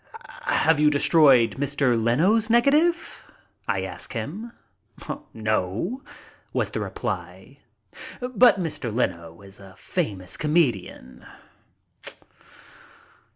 [0.47, 1.95] "Have you destroyed Mr.
[1.95, 3.23] Leno's negative?"
[3.67, 4.51] I ask him.
[5.31, 6.01] "No,"
[6.53, 7.59] was the reply,
[8.19, 8.91] "but Mr.
[8.91, 11.23] Leno is a famous come dian."